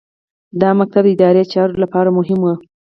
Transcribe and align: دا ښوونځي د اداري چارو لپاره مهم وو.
دا 0.61 0.69
ښوونځي 0.77 1.01
د 1.03 1.09
اداري 1.13 1.43
چارو 1.53 1.81
لپاره 1.83 2.09
مهم 2.17 2.39
وو. 2.43 2.53